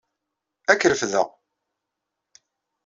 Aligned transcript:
Ad 0.71 0.77
k-refdeɣ. 0.79 1.27